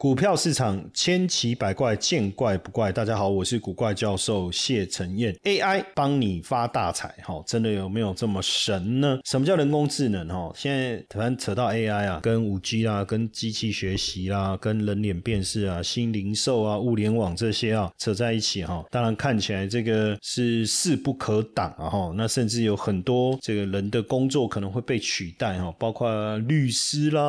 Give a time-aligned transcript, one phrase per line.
[0.00, 2.90] 股票市场千奇百怪，见怪不怪。
[2.90, 5.30] 大家好，我是古怪教授谢承彦。
[5.44, 9.20] AI 帮你发大财，哈，真的有没有这么神呢？
[9.26, 10.26] 什么叫人工智能？
[10.28, 18.82] 哈，现在突然扯到 AI 啊，跟五 G 啊，跟机器学习啦，跟人脸辨识啊，新零售啊，物联网这些啊，扯在一起哈。
[18.90, 22.14] 当然看起来这个是势不可挡啊，哈。
[22.16, 27.22] 那甚至有很多这个人的工作可能会被取代哈，包括律师啦，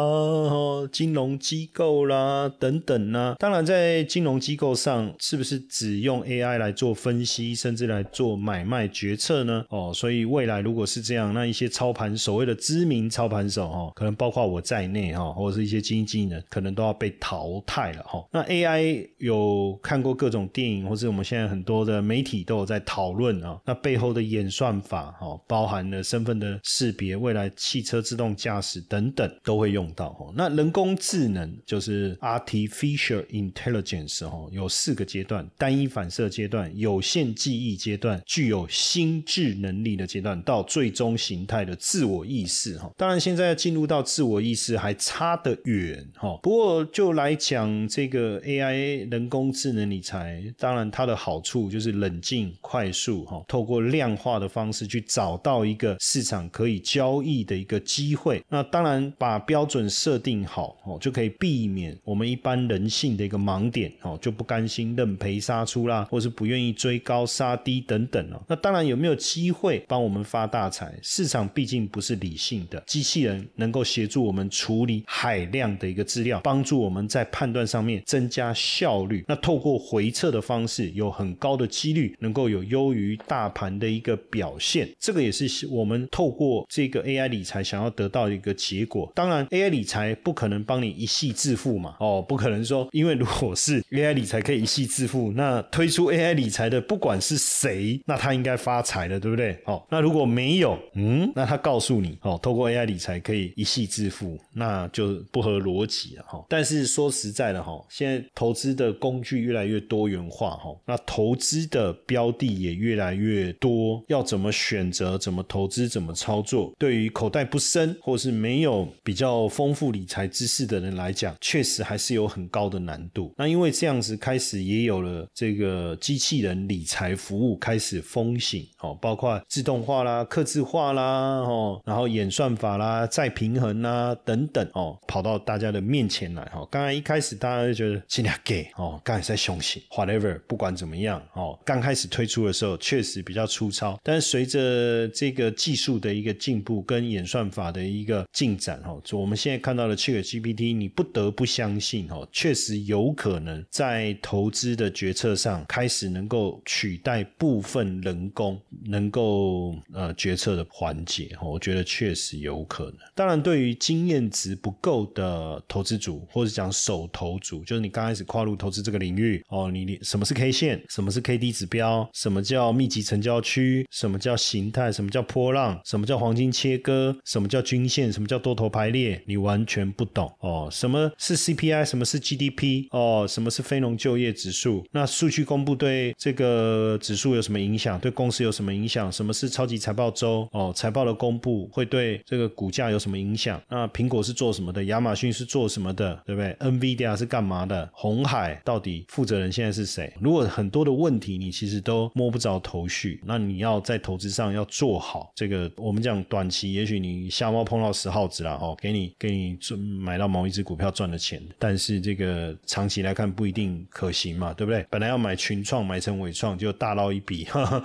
[0.90, 2.50] 金融机构啦。
[2.62, 3.36] 等等呢？
[3.40, 9.66] 当然，在金融机构上，是不是只用 AI 来做分析，甚至来做买卖决策呢？
[9.70, 18.23] 哦，所以未来如果是这样，那一些操盘所谓的知名操盘手哈，可能包括我在内哈，或者是一些经纪人，可能都要被淘汰了哈。
[18.31, 23.59] 那 AI 有看过各种电影，或是我们现在很多的媒体都有在讨论啊。
[23.66, 30.31] 那背后的演算法哈，包含了身份的识别，未来汽车自动驾驶等等都会用到哈。
[30.36, 32.50] 那人工智能就是 RT。
[32.52, 42.91] Artificial intelligence 哦，有四个阶段：单一反射阶段、有限记忆阶段、具有心智能力的阶段，到最终形态的自我意识哈。
[42.97, 46.38] 当然，现在进入到自我意识还差得远哈。
[46.44, 58.44] 不过，就来讲这个 AI 人工智能理财，当然它的好处就是冷静、快速哈，透过量化的方式去找到一个市场可以交易的一个机会。
[58.49, 62.41] 那当然，把标准设定好哦，就可以避免我们一。
[62.42, 68.42] 一般人性的一个盲点哦，就不甘心认赔杀出啦，或是不愿意追高杀低等等哦。
[68.47, 70.92] 那当然有没有机会帮我们发大财？
[71.03, 79.23] 市场毕竟不是理性的，机器人能够协助我们处理海量的一个资料，帮助我们在判断上面增加效率。
[79.28, 84.90] 那透过回测的方式，有很高的几率能够有优于大盘的一个表现。
[85.00, 89.12] 这个也是我们透过这个 AI 理财想要得到的一个结果。
[89.13, 92.25] 当然，AI 理财不可能帮你一夕致富嘛，哦。
[92.31, 99.62] 不可能说，因为如果是 AI 理财可以一夕致富，那推出 AI 理财的不管是谁，那他应该发财了，对不对？
[99.66, 106.41] 哦，那如果没有，嗯，那他告诉你，哦，透过 AI 理财可以一夕致富，那就不合逻辑了，哈。
[106.47, 122.21] 但是说实在的，哈，现在投资的工具越来越多元化，哈，那投资的标的也越来越多，要怎么选择，怎么投资，怎么操作，对于口袋不深或是没有比较丰富理财知识的人来讲，确实还是有。
[122.22, 136.68] 有很高的难度，那因为这样子开始也有了这个机器人理财服务开始风行哦，包括自动化啦、刻字化啦哦，然后演算法啦、再平衡啦等等哦，跑到大家的面前来哈。
[136.70, 152.08] 刚才一开始大家就觉得尽量给哦，刚才在凶险，whatever，不管怎么样哦，刚开始推出的时候确实比较粗糙，但是随着这个技术的一个进步跟演算法的一个进展哈，我们现在看到的 Chat GPT，你不得不相信。
[152.11, 161.35] 哦，确实有可能在投资的决策上开始能够取代部分人工能够呃决策的环节。
[161.41, 162.97] 我觉得确实有可能。
[163.16, 180.67] 当然，对于经验值不够的投资组，或者讲手投组，就是你刚开始跨入投资这个领域哦，你什么是 K 线，什么是 K D 指标，什么叫密集成交区，什么叫形态，什么叫波浪，什么叫黄金切割，什么叫均线，什么叫多头排列，你完全不懂哦。
[180.72, 182.06] 什么是 C P I，什么？
[182.06, 183.25] 是 GDP 哦？
[183.28, 184.85] 什么是非农就业指数？
[184.91, 188.00] 那数据公布对这个指数有什么影响？
[188.00, 189.12] 对公司有什么影响？
[189.12, 190.47] 什么是超级财报周？
[190.52, 193.62] 哦，财报的公布会对这个股价有什么影响？
[193.69, 194.84] 那苹果是做什么的？
[194.85, 196.22] 亚马逊是做什么的？
[196.25, 197.90] 对不对？NVIDIA 是干嘛的？
[197.94, 200.13] 红海到底负责人现在是谁？
[200.19, 205.69] 如果很多的问题你其实都摸不着头绪，那你要在投资上要做好这个。
[205.75, 212.01] 我们讲短期，也许你瞎猫碰到死耗子了哦，给你给你赚买到某一只股票赚了钱，但是。
[212.01, 214.85] 这个长期来看不一定可行嘛，对不对？
[214.89, 217.83] 本来要买群创，买成伟创就大捞一笔， 哈哈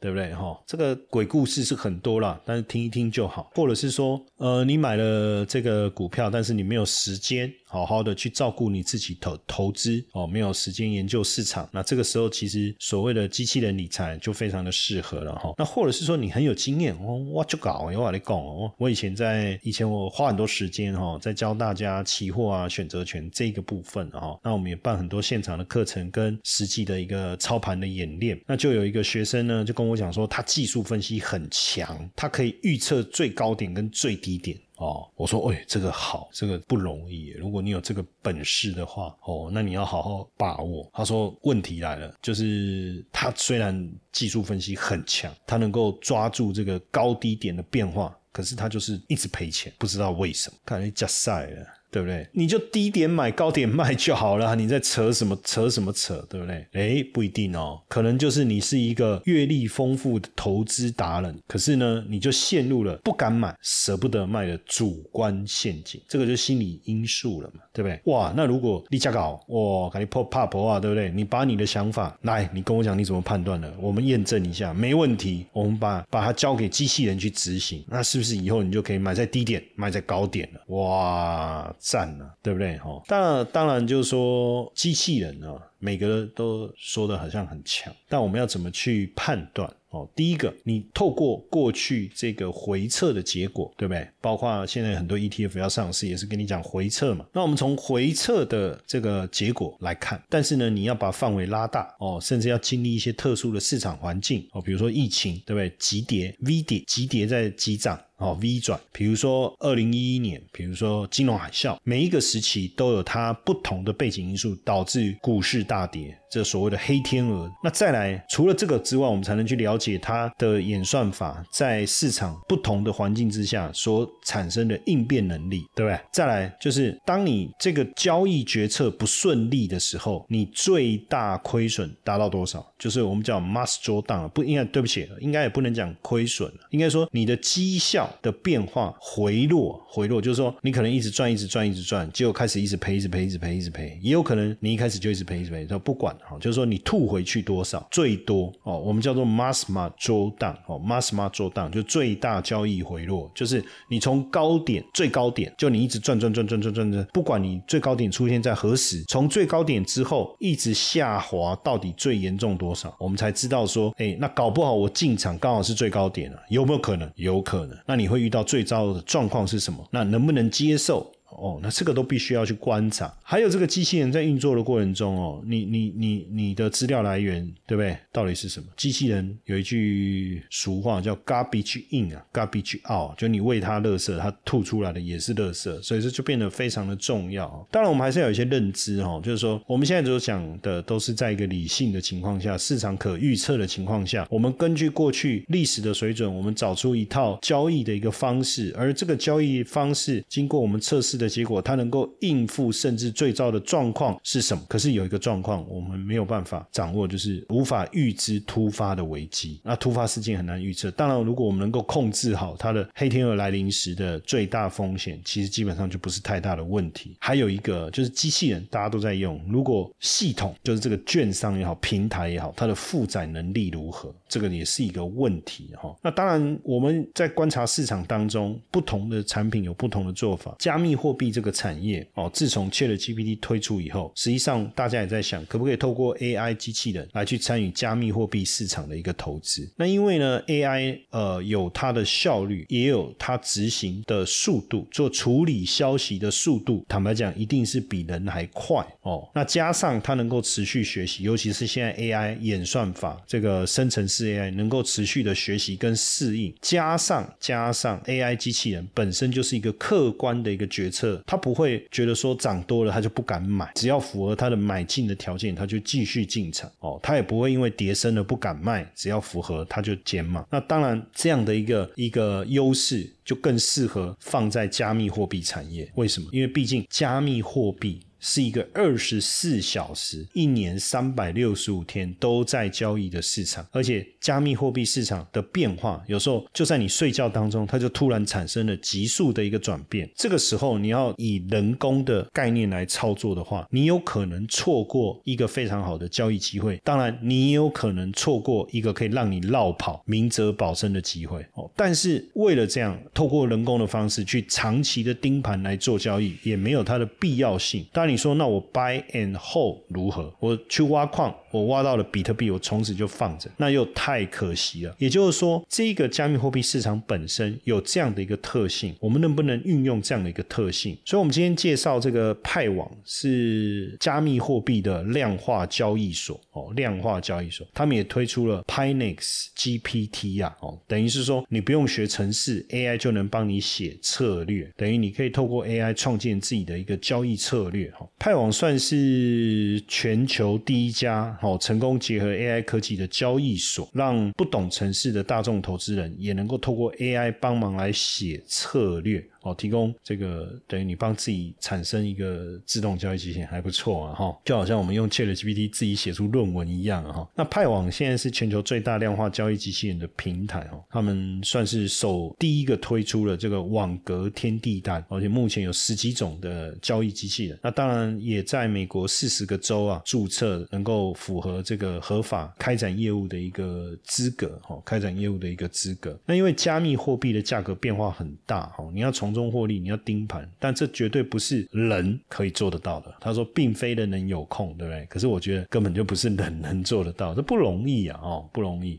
[0.00, 0.32] 对不对？
[0.34, 3.50] 哈，这个鬼故事是很多啦，但是听一听就好。
[3.54, 7.52] 或者是说，呃，你买了这个股票，但是你没有时间。
[7.68, 15.52] 好好的去照顾你自己投投资哦，没有时间研究市场，那这个时候其实所谓的机器人理财就非常的适合了哈。
[15.58, 24.38] 那或者是说你很有经验哦，我就搞，我来讲哦，我以前在以前我花很多时间哈，在教大家期货啊、选择权这个部分哈。
[24.42, 28.40] 那我们也办很多现场的课程跟实际的一个操盘的演练。
[28.46, 34.56] 那就有一个学生呢，就跟我讲说，他技术分析很强，他可以预测最高点跟最低点。
[34.76, 35.10] 哦。
[35.16, 37.30] 我说，哎，这个好，这个不容易。
[37.30, 40.88] 如果你有这个本事的话，哦，那你要好好把握。
[40.92, 51.66] 他说，问题来了，就是他虽然技术分析很强，他能够抓住这个高低点的变化，可是他就是一直赔钱，不知道为什么，看来加赛了。
[51.90, 52.26] 对不对？
[52.32, 56.66] 你就低点买高点卖就好了， 你在扯什么扯什么扯，对不对？
[56.72, 68.00] 哎，不一定哦，可能就是你是一个阅历丰富的投资达人，可是呢，你就陷入了不敢买、舍不得卖的主观陷阱，这个就心理因素了嘛，对不对？
[68.12, 71.10] 哇，那如果你加搞，哇，赶紧破怕破啊，对不对？
[71.10, 80.60] 你把你的想法来，你跟我讲你怎么判断的，我们验证一下，没问题，我们把把它交给机器人去执行，那是不是以后你就可以买在低点，卖在高点了？
[80.76, 81.74] 哇！
[81.78, 82.76] 赞了，对不对？
[82.78, 89.72] 哈，当然，当然就是说，机器人啊，每个都说的好像很强，但我们要怎么去判断？
[89.90, 94.06] 哦，第一个，你透过过去这个回测的结果，对不对？
[94.20, 97.24] 包括现在很多 ETF 要上市，也是跟你讲回测嘛。
[97.32, 105.74] 那我们从回测的这个结果来看，但是呢，你要把范围拉大哦，甚至要经历一些特殊的市场环境哦，比如说疫情，对不对？
[105.78, 107.98] 急跌、V 跌、急跌在急涨。
[108.18, 117.50] 哦，V 转，比如说二零一一年，比如说金融海啸，每一个时期都有它不同的背景因素导致股市大跌，这所谓的黑天鹅。
[117.62, 126.00] 那再来，除了这个之外，我们才能去了解它的演算法在市场不同的环境之下所产生的应变能力，对不对？
[126.10, 132.66] 再来就是，当你这个交易决策不顺利的时候，你最大亏损达到多少？
[132.78, 138.05] 就是我们叫 must drawdown，不应该，对不起，应该也不能讲亏损应该说你的绩效。
[138.22, 143.98] 的变化回落，回落就是说，你可能一直赚，一直赚，一直赚，结果开始一直赔，一直赔，一直赔，一直赔。
[144.02, 167.10] 也有可能你一开始就一直赔，一直赔，说不管哈，就是说你吐回去多少，最多哦，我们叫做 mass ma 周档哦，mass ma 周档就最大交易回落，就是你从高点最高点，就你一直赚赚赚赚赚赚赚，不管你最高点出现在何时，从最高点之后一直下滑，到底最严重多少，我们才知道说，哎，那搞不好我进场刚好是最高点了，有没有可能？
[167.16, 167.76] 有可能。
[167.86, 169.86] 那你会遇到最糟的状况是什么？
[169.90, 171.12] 那能不能接受？
[171.30, 173.12] 哦，那这个都必须要去观察。
[173.22, 177.96] 还有这个机器人在运作的过程中哦，你你你你的资料来源对不对？
[178.12, 178.66] 到底是什么？
[178.76, 187.66] 机器人有一句俗话叫 “garbage in” 啊，“garbage out”，就你喂它垃圾，它吐出来的也是垃圾，所以这就变得非常的重要。
[187.70, 201.28] 当然，我们还是要有一些认知哦，就是说我们现在所讲的都是在一个理性的情况下，市场可预测的情况下，我们根据过去历史的水准，我们找出一套交易的一个方式，而这个交易方式经过我们测试的。
[201.28, 204.62] 结果它能够应付甚至最糟的状况是什么？
[204.68, 209.60] 可是有一个状况我们没有办法掌握，就是无法预知突发的危机。
[209.62, 210.90] 那突发事件很难预测。
[210.92, 217.16] 当然，如果我们能够控制好它的黑天鹅来临时的最大风险，其实基本上就不是太大的问题。
[217.20, 219.40] 还有一个就是机器人，大家都在用。
[219.48, 225.94] 如果系统就是这个券商也好，平台也好，它的负载能力如何，这个也是一个问题哈。
[226.02, 230.54] 那当然，我们在观察市场当中，不同的产品有不同的做法。
[230.58, 239.70] 加密货币这个产业哦，自从 ChatGPT 推出以后，实际上大家也在想，可不可以透过 AI 机器人来去参与加密货币市场的一个投资？
[239.76, 249.30] 那因为呢，AI 呃有它的效率，也有它执行的速度，做处理消息的速度，坦白讲，一定是比人还快哦。
[249.32, 260.95] 那加上它能够持续学习，尤其是现在 AI 演算法这个生成式 AI 能够持续的学习跟适应，加上加上 AI 机器人本身就是一个客观的一个决策。
[261.26, 266.98] 他不会觉得说涨多了他就不敢买，只要符合他的买进的条件，他就继续进场哦。
[267.02, 270.44] 他也不会因为跌升了不敢卖，只要符合他就减码。
[270.50, 275.90] 那当然这样的一个一个优势就更适合放在加密货币产业。
[275.96, 276.28] 为什么？
[276.32, 278.00] 因为毕竟加密货币。
[278.20, 290.10] 是一个二十四小时、一年三百六十五天都在交易的市场，而且加密货币市场的变化，有时候就在你睡觉当中，它就突然产生了急速的一个转变。
[290.14, 296.80] 这个时候，你要以人工的概念来操作的话，你有可能错过一个非常好的交易机会。
[296.82, 301.44] 当然，你也有可能错过一个可以让你绕跑、明哲保身的机会。
[301.54, 307.84] 哦，但是为了这样，透过人工的方式去长期的盯盘来做交易，也没有它的必要性。
[307.92, 308.16] 当那，你。
[308.16, 310.32] 说那我 buy and hold 如何？
[310.40, 311.34] 我去挖矿。
[311.56, 314.94] 我挖到了比特币，我从此就放着，那又太可惜了。
[314.98, 320.96] 也就是说，这个加密货币市场本身有这样的一个特性，我们能不能运用这样的一个特性？
[321.04, 337.90] 所以，我们今天介绍这个派网是加密货币的量化交易所哦，量化交易所，他们也推出了 Pinex GPT 呀，哦，等于是说你不用学程式，AI 就能帮你写策略，等于你可以透过 AI 创建自己的一个交易策略。
[337.90, 349.24] 哈，派网算是全球第一家哦，成功结合 AI 科技的交易所，让不懂城市的大众投资人也能够透过 AI 帮忙来写策略。
[349.46, 357.28] 哦，提供这个等于你帮自己产生一个自动交易机器人还不错啊，哈，就好像我们用 ChatGPT 自己写出论文一样啊，哈。
[357.34, 367.58] 那派网现在是全球最大量化交易机器人的平台哦，他们算是首第一个推出了这个网格天地单，而且目前有十几种的交易机器人。
[367.62, 376.18] 那当然也在美国四十个州啊注册，能够符合这个合法开展业务的一个资格，哈，开展业务的一个资格。
[376.26, 383.14] 那因为加密货币的价格变化很大，哈，你要从中获利，你要盯盘，但这绝对不是人可以做得到的。
[383.20, 385.04] 他说，并非人能有空，对不对？
[385.06, 388.98] 可是我觉得根本就不是人能做得到，这不容易啊，哦，不容易。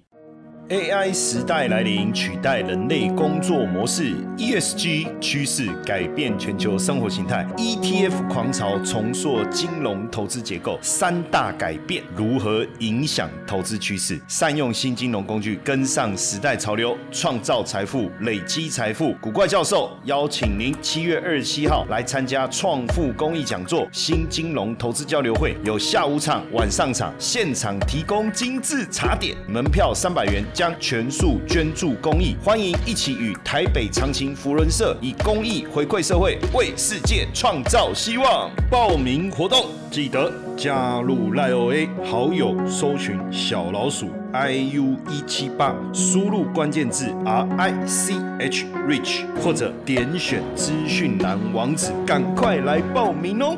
[0.69, 10.77] AI 时代来临，取代人类工作模式；ESG 趋势改变全球生活形态；ETF 狂潮重塑金融投资结构。
[10.81, 14.19] 三大改变如何影响投资趋势？
[14.27, 19.15] 善用新金融工具，跟上时代潮流，创造财富，累积财富。
[19.21, 30.43] 古怪教授邀请您七月二十七号来参加创富公益讲座——新金融投资交流会，有下午场、晚上场，现场提供精致茶点，门票三百元。
[30.57, 38.49] 将全数捐助公益，欢迎一起与台北长青福伦社以公益回馈社会，为世界创造希望。
[38.67, 53.55] 报名活动记得加入赖 OA 好友，搜寻小老鼠 iu 一七八，输入关键字 R I C H Rich，或者点选资讯栏网址，赶快来报名哦。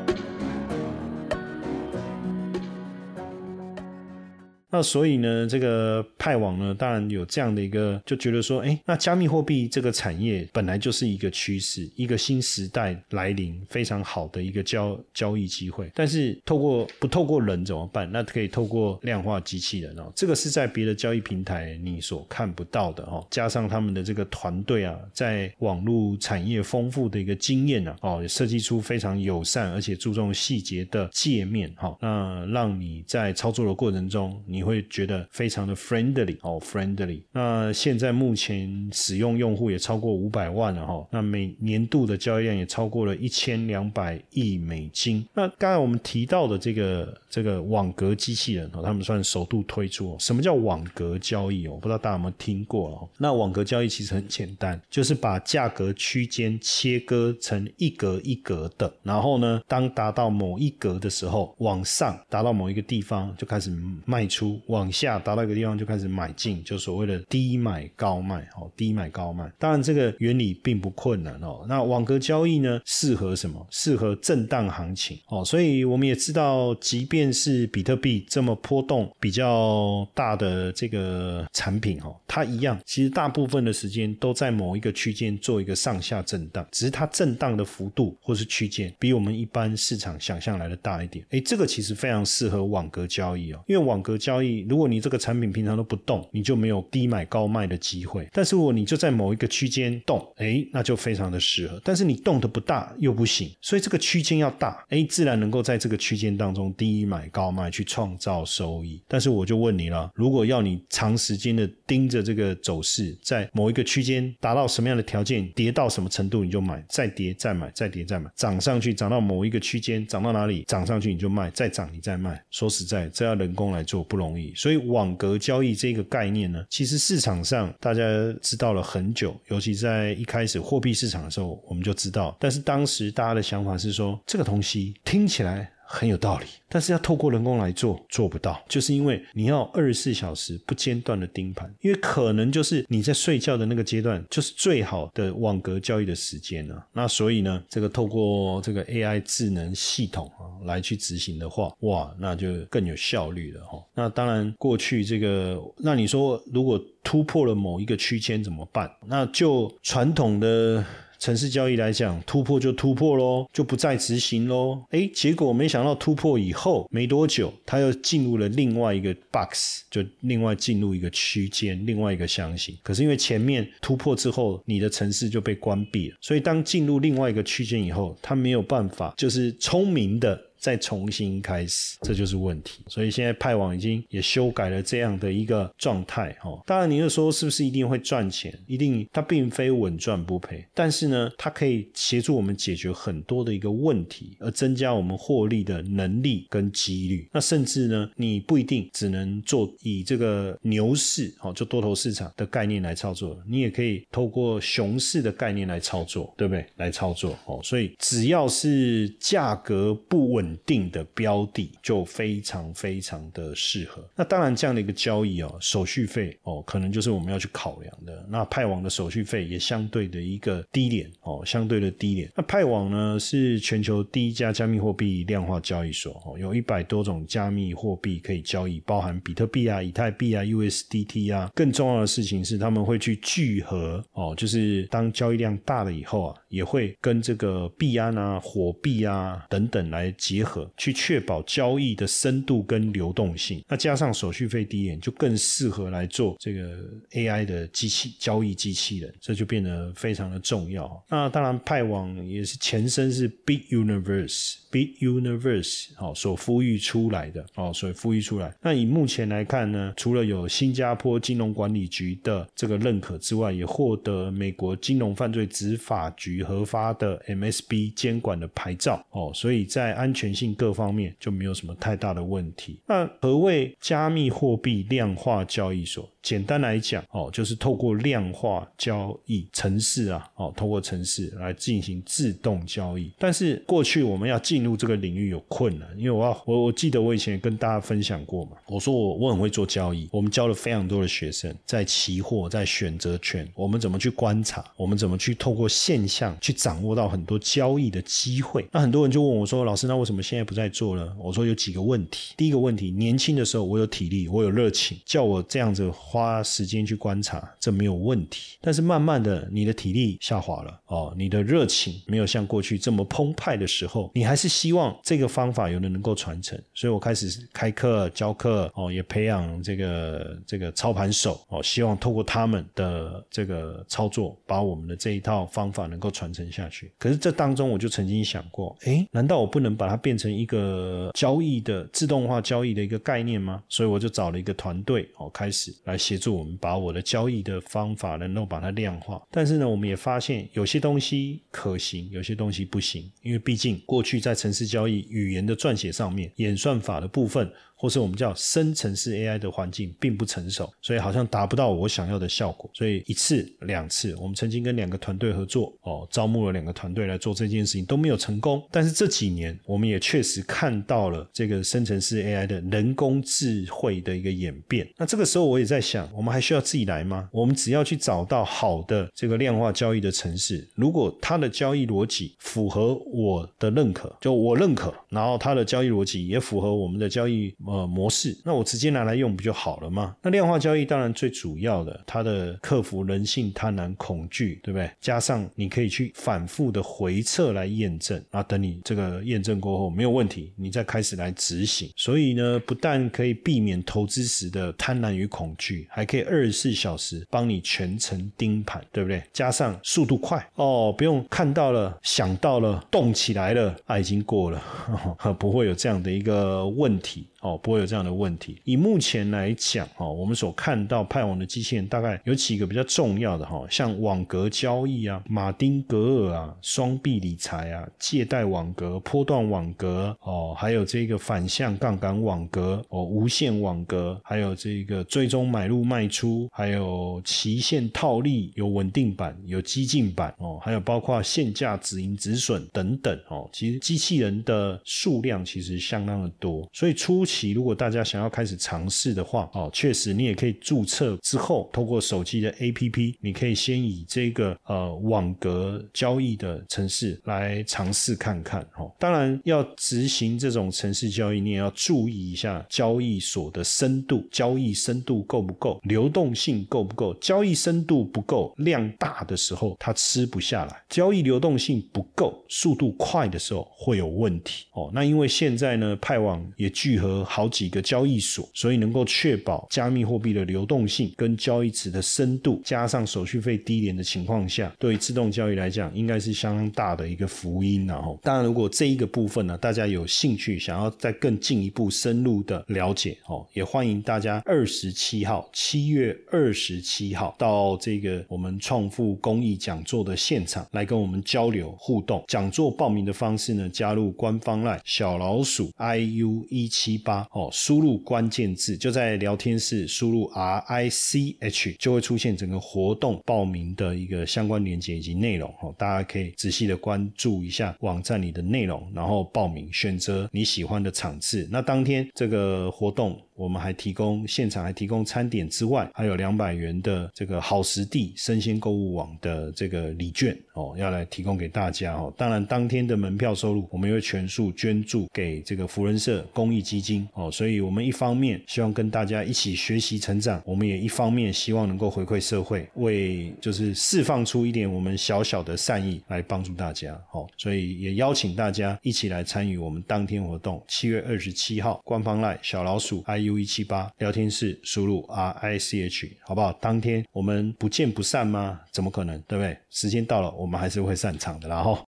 [4.72, 15.92] 那所以呢，这个派网呢，当然有这样的一个，就觉得说，哎，那加密货币这个产业本来就是一个趋势，一个新时代来临，非常好的一个交交易机会。
[15.96, 18.08] 但是透过不透过人怎么办？
[18.12, 23.26] 那可以透过量化机器人哦，这个是在别的交易平台你所看不到的哦。
[23.32, 34.59] 加上他们的这个团队啊，在网络产业丰富的一个经验啊，哦，设计出非常友善而且注重细节的界面哈，那让你在操作的过程中你。
[34.60, 37.22] 你会觉得非常的 friendly 哦，friendly。
[37.32, 45.26] 那现在目前使用用户也超过五百万了哈，那每年度的交易量也超过了一千两百亿美金。
[45.34, 50.18] 那刚才我们提到的这个这个网格机器人哦，他们算首度推出。
[50.20, 51.78] 什么叫网格交易哦？
[51.82, 53.10] 不知道大家有没有听过哦？
[53.18, 63.72] 那网格交易其实很简单，就是把价格区间切割成一格一格的，然后呢，当达到某一格的时候，往上达到某一个地方就开始
[64.06, 64.49] 卖出。
[64.68, 69.52] 往下达到一个地方就开始买进，就所谓的低买高卖，哦，低买高卖。
[69.58, 71.66] 当然这个原理并不困难哦。
[71.68, 73.66] 那网格交易呢，适合什么？
[73.70, 75.44] 适合震荡行情哦。
[75.44, 91.26] 所以我们也知道，即便是比特币这么波动比较大的这个产品哦，它一样，其实大部分的时间都在某一个区间做一个上下震荡，只是它震荡的幅度或是区间比我们一般市场想象来的大一点。
[91.32, 98.28] 哎，这个其实非常适合网格交易哦，因为网格交交易，如果你这个产品平常都不动，你就没有低买高卖的机会。
[98.32, 101.82] 但是如果你就在某一个区间动，哎，那就非常的适合。
[101.84, 109.02] 但是你动的不大又不行，所以这个区间要大，哎，自然能够在这个区间当中低买高卖去创造收益。
[109.08, 122.42] 但是我就问你了，如果要你长时间的盯着这个走势，在某一个区间达到什么样的条件，跌到什么程度你就买，再跌再买，再跌再买，涨上去涨到某一个区间，涨到哪里涨上去你就卖，再涨你再卖。
[122.52, 124.20] 说实在，这要人工来做不？
[124.20, 128.02] 容所以网格交易这个概念呢，其实市场上大家
[128.42, 132.36] 知道了很久，尤其在一开始货币市场的时候，我们就知道。
[132.40, 135.72] 但是当时大家的想法是说，这个东西听起来。
[135.92, 146.76] 很有道理，但是要透过人工来做做不到，就是因为你要二十四小时不间断的盯盘，因为可能就是你在睡觉的那个阶段，就是最好的网格交易的时间呢。
[146.94, 153.84] 那所以呢，这个透过这个 AI 智能系统啊来去执行的话，哇，那就更有效率了哈。
[153.96, 158.88] 那当然，过去这个，那你说如果突破了某一个区间怎么办？
[159.08, 160.86] 那就传统的。
[161.20, 164.82] 城市交易来讲，突破就突破喽，就不再执行喽。
[164.90, 172.76] 哎，结果没想到突破以后没多久，它又进入了另外一个 box，就另外进入一个区间，另外一个箱型。
[172.82, 180.49] 可是因为前面突破之后，你的城市就被关闭了，所以当进入另外一个区间以后，它没有办法，就是聪明的。
[180.60, 182.84] 再重新开始，这就是问题。
[182.88, 186.62] 所以现在派网已经也修改了这样的一个状态，哦。
[186.66, 188.54] 当然，你又说是不是一定会赚钱？
[188.68, 190.66] 一定，它并非稳赚不赔。
[190.74, 197.30] 但是呢，它可以协助我们解决很多的一个问题，而增加我们获利的能力跟几率。
[197.32, 206.66] 那甚至呢，你不一定只能做以这个牛市，哦，就多头市场的概念来操作，你也可以透过熊市的概念来操作，对不对？
[206.76, 207.62] 来操作，哦。
[207.64, 210.49] 所以只要是价格不稳。
[210.66, 214.04] 定的标的就非常非常的适合。
[214.16, 218.26] 那当然，这样的一个交易哦，手续费哦，可能就是我们要去考量的。
[218.30, 222.32] 那派网的手续费也相对的一个低廉哦，相对的低廉。
[222.36, 231.52] 那派网呢是全球第一家加密货币量化交易所哦，有一百多种加密货币可以交易，包含比特币啊、以太币啊、USDT 啊。
[231.54, 240.39] 更重要的事情是，他们会去聚合哦，就是当交易量大了以后啊，也会跟这个币安啊、火币啊等等来结。
[240.40, 246.78] 结合去确保交易的深度跟流动性，那加上手续费低廉，就更适合来做这个
[247.12, 251.04] AI 的机器交易机器人，这就变得非常的重要。
[251.10, 258.56] 那当然，派网也是前身是 Big Universe，Big Universe 好所呼吁出来的哦，所以孵育出来。
[258.62, 270.29] 那以目前来看呢，除了有新加坡金融管理局的这个认可之外，也获得美国金融犯罪执法局核发的 MSB 监管的牌照哦，所以在安全。
[270.34, 272.80] 性各方面就没有什么太大的问题。
[272.88, 276.10] 那何谓加密货币量化交易所？
[276.22, 283.10] 简单来讲，哦，就是透过量化交易程式啊，哦，透过程式来进行自动交易。
[283.18, 298.68] 但是过去我们要进入这个领域有困难，因为我要我我记得我以前跟大家分享过嘛，我说我我很会做交易，我们教了非常多的学生在期货、在选择权，我们怎么去观察，我们怎么去透过现象去掌握到很多交易的机会。
[298.74, 301.16] 那很多人就问我说，老师，那为什么现在不再做了？
[301.20, 302.34] 我说有几个问题。
[302.38, 305.90] 第一个问题，年轻的时候我有体力，我有热情，叫我这样子。
[305.92, 308.58] 花时间去观察，这没有问题。
[308.62, 316.60] 但是慢慢的，你的体力下滑了哦，你的热情没有像过去这么澎湃的时候，你还是希望这个方法有人能够传承。
[316.74, 326.92] 所以我开始开课教课哦，也培养这个这个操盘手哦，希望透过他们的这个操作，把我们的这一套方法能够传承下去。
[326.98, 333.64] 可是这当中，我就曾经想过，哎，难道我不能把它变变成一个交易的自动化交易的一个概念吗？
[333.70, 336.00] 所以我就找了一个团队哦，开始来。
[336.00, 347.48] 协助我们把我的交易的方法能够把它量化，但是呢，我们也发现有些东西可行，有些东西不行，因为毕竟过去在城市交易语言的撰写上面，演算法的部分。
[347.80, 352.70] 或是我们叫生成式 AI 的环境并不成熟，所以好像达不到我想要的效果。
[352.74, 358.62] 所以一次两次，我们曾经跟两个团队合作，哦，招募了两个团队来做这件事情都没有成功。
[358.70, 364.86] 但是这几年，我们也确实看到了这个生成式 AI 的人工智慧的一个演变。
[364.98, 367.30] 那这个时候我也在想，我们还需要自己来吗？
[367.32, 377.56] 我们只要去找到好的这个量化交易的城市，如果它的交易逻辑符合我的认可，就我认可，然后它的交易逻辑也符合我们的交易。
[377.70, 380.16] 呃，模式，那我直接拿来用不就好了吗？
[380.24, 384.90] 那量化交易当然最主要的，它的克服人性贪婪恐惧，对不对？
[385.00, 391.92] 加上你可以去反复的回测来验证，那等你这个验证过后没有问题，你再开始来执行。
[391.96, 399.22] 所以呢，不但可以避免投资时的贪婪与恐惧，还可以二十四小时帮你全程盯盘，对不对？
[399.32, 407.28] 加上速度快哦，不用看到了想到了动起来了，啊，已经过了，呵 呵不会有这样的一个问题。
[407.42, 408.62] 哦，不会有这样的问题。
[408.64, 433.50] 以目前来讲，哦，我们所看到派网的机器人大概有几个比较重要的哈，像网格交易啊、马丁格尔啊、双币理财啊、借贷网格、波段网格哦，还有这个反向杠杆网格哦、无限网格，还有这个追踪买入卖出，还有期限套利，有稳定版、有激进版哦，还有包括限价止盈止损等等哦。
[433.54, 448.62] 其实机器人的数量其实相当的多，所以出期如果大家想要开始尝试的话，哦，确实你也可以注册之后，透过手机的 APP，你可以先以这个呃网格交易的城市来尝试看看。
[448.78, 457.14] 哦，当然要执行这种城市交易，你也要注意一下交易所的深度，交易深度够不够，流动性够不够。
[457.16, 464.66] 交易深度不够，量大的时候它吃不下来；交易流动性不够，速度快的时候会有问题。
[464.74, 477.86] 哦，那因为现在呢，派网也聚合好几个交易所，所以能够确保加密货币的流动性跟交易池的深度，加上手续费低廉的情况下，对于自动交易来讲，应该是相当大的一个福音。
[477.86, 492.24] 然后，当然如果这一个部分呢，大家有兴趣想要再更进一步深入的了解，哦，也欢迎大家二十七号，七月二十七号到这个我们创富公益讲座的现场来跟我们交流互动。
[492.28, 511.48] 讲座报名的方式呢，加入官方 LINE 小老鼠 iu 一七八哦，输入关键字就在聊天室输入 r i c h 就会出现整个活动报名的一个相关链接以及内容哦，大家可以仔细的关注一下网站里的内容，然后报名选择你喜欢的场次。
[511.52, 513.20] 那当天这个活动。
[513.40, 522.14] 我们还提供现场还提供餐点之外，还有两百元的这个好食地生鲜购物网的这个礼券哦，要来提供给大家哦。
[522.18, 527.32] 当然，当天的门票收入我们会全数捐助给这个福人社公益基金哦。
[527.32, 537.26] 所以，我们一方面希望跟大家一起学习成长，我们也一方面希望能够回馈社会，为就是释放出一点我们小小的善意来帮助大家哦。
[537.38, 543.29] 所以也邀请大家一起来参与我们当天活动，七月二十七号官方赖小老鼠 IU。
[543.30, 546.52] U 一七八聊天室输入 R I C H 好不好？
[546.54, 548.60] 当天我们不见不散吗？
[548.72, 549.20] 怎么可能？
[549.28, 549.58] 对不对？
[549.70, 551.80] 时间到了，我们还是会散场的啦哈。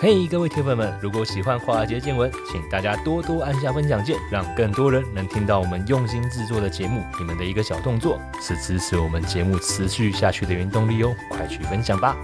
[0.00, 7.02] 嘿，各位铁粉们，如果喜欢华尔街见闻，请大家多多按下分享键，让更多人能听到我们用心制作的节目。
[7.18, 12.16] 你们的一个小动作，是支持我们节目持续下去的原动力哦，快去分享吧。